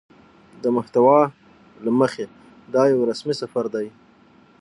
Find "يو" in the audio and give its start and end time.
2.93-2.99